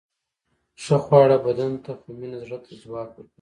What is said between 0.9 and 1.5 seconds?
خواړه